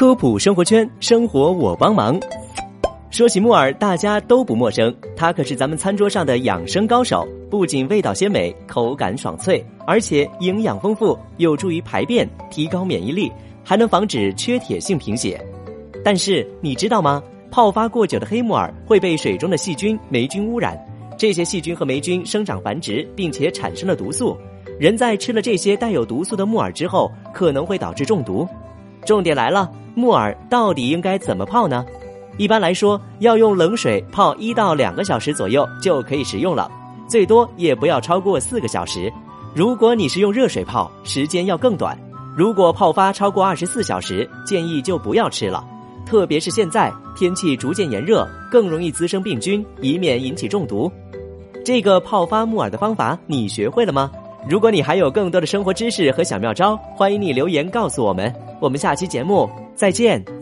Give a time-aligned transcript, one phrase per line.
[0.00, 2.18] 科普生活圈，生活我帮忙。
[3.10, 7.28] 说起木耳，大家都不陌生，它可是咱们餐桌上的养生高手。
[7.50, 13.30] 不仅味道鲜美，口感爽脆，而且营养丰富，有助于排便，提高免疫力，
[13.62, 15.38] 还能防止缺铁性贫血。
[16.02, 17.22] 但是你知道吗？
[17.50, 20.82] 泡发过久的黑木耳会被水中的细菌、霉菌污染，
[21.18, 24.34] 这些细菌和霉菌生长繁殖，并且产生了毒素。
[24.78, 28.48] 人在吃了这些带有毒素的木耳之后，可能会导致中毒。
[29.04, 31.84] 重点来了，木耳到底应该怎么泡呢？
[32.36, 36.70] 一般来说，要用冷水泡一到两个小时左右就可以食用了，
[37.08, 39.12] 最多也不要超过四个小时。
[39.54, 41.98] 如果你是用热水泡，时间要更短。
[42.36, 45.64] 如果泡发超过二十四小时，建议就不要吃了。
[46.06, 50.90] 特别是现在天气逐渐炎热，更容易滋生病菌，以免引起中毒。
[51.64, 54.10] 这个泡发木耳的方法你学会了吗？
[54.48, 58.32] 如果你还有更多的生活知识和小妙招，欢迎你留言告诉我们。
[58.60, 60.39] 我们下期节目再见。